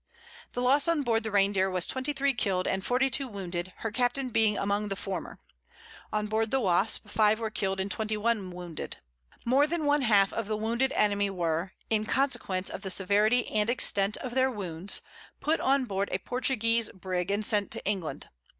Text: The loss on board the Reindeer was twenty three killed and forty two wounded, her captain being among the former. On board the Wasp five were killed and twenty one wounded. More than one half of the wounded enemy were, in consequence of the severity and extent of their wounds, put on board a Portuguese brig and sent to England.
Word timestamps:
The 0.53 0.63
loss 0.63 0.87
on 0.87 1.03
board 1.03 1.21
the 1.21 1.29
Reindeer 1.29 1.69
was 1.69 1.85
twenty 1.85 2.11
three 2.11 2.33
killed 2.33 2.65
and 2.67 2.83
forty 2.83 3.07
two 3.07 3.27
wounded, 3.27 3.71
her 3.85 3.91
captain 3.91 4.31
being 4.31 4.57
among 4.57 4.87
the 4.87 4.95
former. 4.95 5.37
On 6.11 6.25
board 6.25 6.49
the 6.49 6.59
Wasp 6.59 7.07
five 7.07 7.39
were 7.39 7.51
killed 7.51 7.79
and 7.79 7.91
twenty 7.91 8.17
one 8.17 8.49
wounded. 8.49 8.97
More 9.45 9.67
than 9.67 9.85
one 9.85 10.01
half 10.01 10.33
of 10.33 10.47
the 10.47 10.57
wounded 10.57 10.91
enemy 10.93 11.29
were, 11.29 11.73
in 11.91 12.05
consequence 12.07 12.67
of 12.71 12.81
the 12.81 12.89
severity 12.89 13.47
and 13.49 13.69
extent 13.69 14.17
of 14.17 14.33
their 14.33 14.49
wounds, 14.49 15.01
put 15.39 15.59
on 15.59 15.85
board 15.85 16.09
a 16.11 16.17
Portuguese 16.17 16.89
brig 16.93 17.29
and 17.29 17.45
sent 17.45 17.69
to 17.69 17.85
England. 17.85 18.27